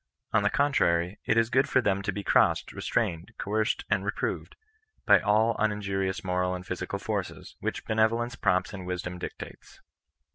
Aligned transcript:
On 0.33 0.41
the 0.41 0.49
contrary, 0.49 1.19
it 1.25 1.37
is 1.37 1.51
good 1.51 1.69
for 1.69 1.79
them 1.79 2.01
to 2.01 2.11
be 2.11 2.23
crossed, 2.23 2.73
restrained, 2.73 3.33
coerced, 3.37 3.85
and 3.87 4.03
reproved, 4.03 4.55
by 5.05 5.19
all 5.19 5.53
unin 5.57 5.79
jurious 5.83 6.21
mxxnX 6.23 6.55
and 6.55 6.65
physical 6.65 6.97
forces, 6.97 7.55
which 7.59 7.85
benevolence 7.85 8.33
prompts 8.35 8.73
and 8.73 8.87
wisdom 8.87 9.19
dictates. 9.19 9.79